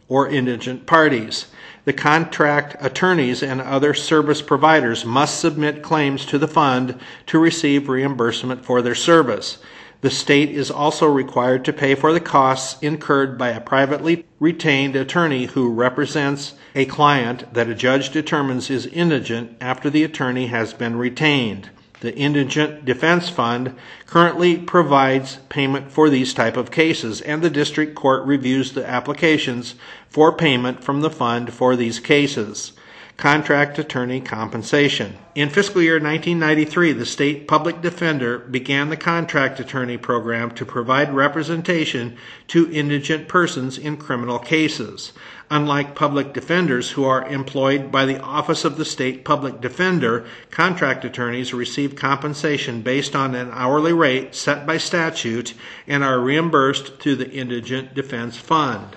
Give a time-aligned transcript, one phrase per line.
[0.08, 1.46] or indigent parties.
[1.84, 7.88] The contract attorneys and other service providers must submit claims to the fund to receive
[7.88, 9.58] reimbursement for their service.
[10.00, 14.94] The state is also required to pay for the costs incurred by a privately retained
[14.94, 20.74] attorney who represents a client that a judge determines is indigent after the attorney has
[20.74, 21.70] been retained.
[22.00, 27.94] The Indigent Defense Fund currently provides payment for these type of cases and the district
[27.94, 29.76] court reviews the applications
[30.08, 32.72] for payment from the fund for these cases.
[33.16, 35.16] Contract attorney compensation.
[35.34, 41.14] In fiscal year 1993, the state public defender began the contract attorney program to provide
[41.14, 45.14] representation to indigent persons in criminal cases.
[45.48, 51.04] Unlike public defenders who are employed by the Office of the State Public Defender, contract
[51.04, 55.54] attorneys receive compensation based on an hourly rate set by statute
[55.86, 58.96] and are reimbursed through the Indigent Defense Fund.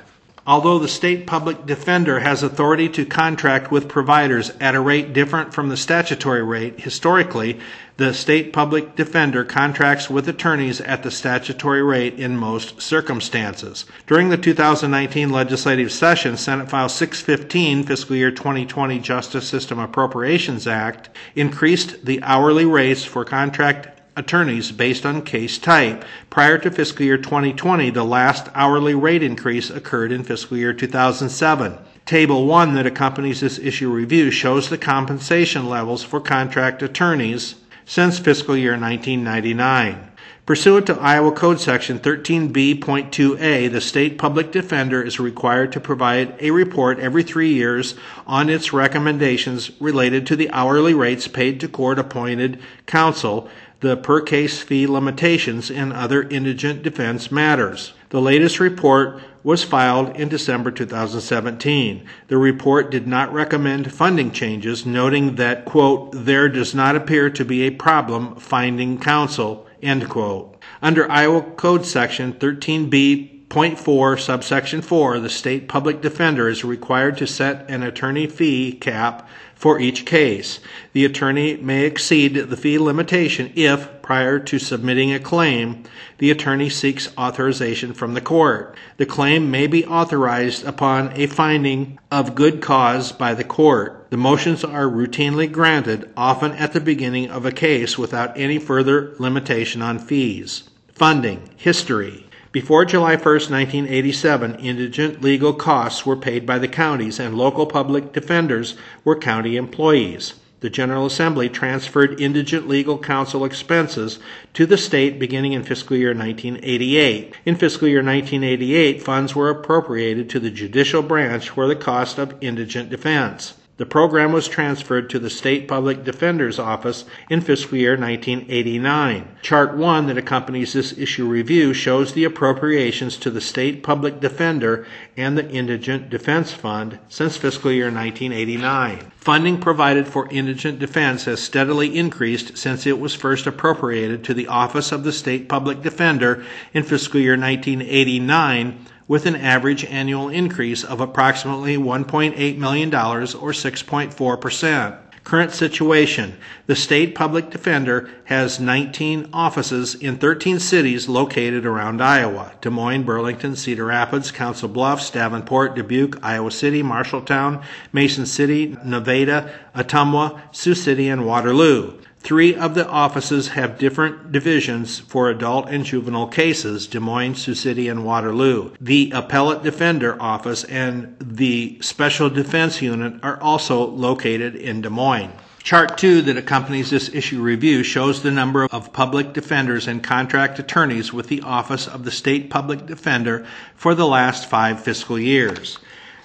[0.50, 5.53] Although the state public defender has authority to contract with providers at a rate different
[5.53, 7.60] from the statutory rate, historically,
[7.98, 13.86] the state public defender contracts with attorneys at the statutory rate in most circumstances.
[14.08, 21.10] During the 2019 legislative session, Senate File 615, Fiscal Year 2020 Justice System Appropriations Act,
[21.36, 26.04] increased the hourly rates for contract attorneys based on case type.
[26.30, 31.78] Prior to fiscal year 2020, the last hourly rate increase occurred in fiscal year 2007.
[32.06, 38.20] Table 1 that accompanies this issue review shows the compensation levels for contract attorneys since
[38.20, 40.10] fiscal year 1999.
[40.50, 46.50] Pursuant to Iowa Code Section 13B.2a, the state public defender is required to provide a
[46.50, 47.94] report every three years
[48.25, 53.48] on its recommendations related to the hourly rates paid to court appointed counsel
[53.81, 57.93] the per case fee limitations in other indigent defense matters.
[58.09, 62.05] The latest report was filed in December 2017.
[62.27, 67.45] The report did not recommend funding changes, noting that, quote, there does not appear to
[67.45, 70.57] be a problem finding counsel, end quote.
[70.81, 77.18] Under Iowa Code Section 13B Point 4, subsection 4, the state public defender is required
[77.18, 80.60] to set an attorney fee cap for each case.
[80.94, 85.82] The attorney may exceed the fee limitation if, prior to submitting a claim,
[86.20, 88.77] the attorney seeks authorization from the court.
[88.98, 94.12] The claim may be authorized upon a finding of good cause by the court.
[94.12, 99.15] The motions are routinely granted, often at the beginning of a case, without any further
[99.18, 100.70] limitation on fees.
[100.94, 102.27] Funding, history.
[102.51, 108.12] Before July 1, 1987, indigent legal costs were paid by the counties and local public
[108.12, 110.34] defenders were county employees.
[110.62, 114.18] The General Assembly transferred indigent legal counsel expenses
[114.56, 117.36] to the state beginning in fiscal year 1988.
[117.46, 122.34] In fiscal year 1988, funds were appropriated to the judicial branch for the cost of
[122.41, 123.53] indigent defense.
[123.79, 129.38] The program was transferred to the State Public Defender's Office in fiscal year 1989.
[129.41, 134.86] Chart 1 that accompanies this issue review shows the appropriations to the State Public Defender
[135.15, 139.13] and the Indigent Defense Fund since fiscal year 1989.
[139.15, 144.48] Funding provided for indigent defense has steadily increased since it was first appropriated to the
[144.48, 146.43] Office of the State Public Defender
[146.74, 155.00] in fiscal year 1989 with an average annual increase of approximately $1.8 million or 6.4%.
[155.24, 156.38] Current situation
[156.68, 163.04] The state public defender has 19 offices in 13 cities located around Iowa Des Moines,
[163.04, 170.75] Burlington, Cedar Rapids, Council Bluffs, Davenport, Dubuque, Iowa City, Marshalltown, Mason City, Nevada, Ottumwa, Sioux
[170.75, 172.00] City, and Waterloo.
[172.22, 177.56] Three of the offices have different divisions for adult and juvenile cases Des Moines, Sioux
[177.56, 178.72] City, and Waterloo.
[178.82, 185.32] The Appellate Defender Office and the Special Defense Unit are also located in Des Moines.
[185.64, 190.58] Chart 2 that accompanies this issue review shows the number of public defenders and contract
[190.60, 193.46] attorneys with the Office of the State Public Defender
[193.76, 195.78] for the last five fiscal years.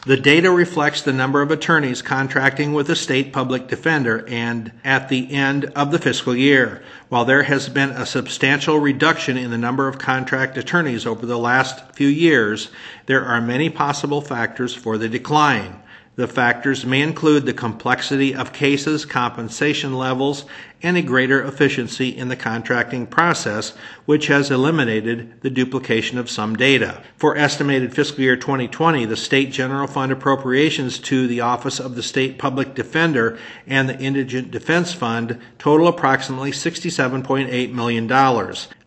[0.06, 5.08] The data reflects the number of attorneys contracting with the state public defender and at
[5.08, 6.82] the end of the fiscal year.
[7.08, 11.38] While there has been a substantial reduction in the number of contract attorneys over the
[11.38, 12.68] last few years,
[13.06, 15.80] there are many possible factors for the decline.
[16.16, 20.44] The factors may include the complexity of cases, compensation levels,
[20.84, 23.72] and a greater efficiency in the contracting process,
[24.04, 27.02] which has eliminated the duplication of some data.
[27.16, 32.02] For estimated fiscal year 2020, the State General Fund appropriations to the Office of the
[32.02, 38.06] State Public Defender and the Indigent Defense Fund total approximately $67.8 million.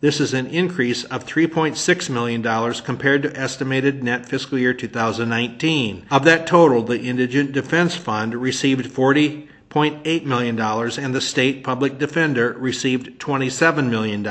[0.00, 6.06] This is an increase of $3.6 million compared to estimated net fiscal year 2019.
[6.12, 11.98] Of that total, the Indigent Defense Fund received 40 $0.8 million and the state public
[11.98, 14.22] defender received $27 million.